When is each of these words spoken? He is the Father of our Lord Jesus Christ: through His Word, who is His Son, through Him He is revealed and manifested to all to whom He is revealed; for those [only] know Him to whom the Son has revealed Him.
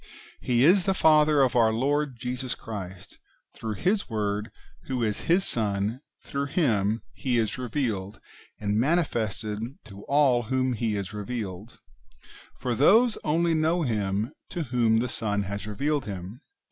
He 0.39 0.63
is 0.65 0.85
the 0.87 0.95
Father 0.95 1.43
of 1.43 1.55
our 1.55 1.71
Lord 1.71 2.17
Jesus 2.17 2.55
Christ: 2.55 3.19
through 3.53 3.75
His 3.75 4.09
Word, 4.09 4.49
who 4.87 5.03
is 5.03 5.27
His 5.29 5.45
Son, 5.45 6.01
through 6.23 6.47
Him 6.47 7.03
He 7.13 7.37
is 7.37 7.59
revealed 7.59 8.19
and 8.59 8.79
manifested 8.79 9.59
to 9.85 10.01
all 10.05 10.41
to 10.41 10.49
whom 10.49 10.73
He 10.73 10.95
is 10.95 11.13
revealed; 11.13 11.79
for 12.57 12.73
those 12.73 13.19
[only] 13.23 13.53
know 13.53 13.83
Him 13.83 14.33
to 14.49 14.63
whom 14.63 14.97
the 14.97 15.07
Son 15.07 15.43
has 15.43 15.67
revealed 15.67 16.05
Him. 16.05 16.41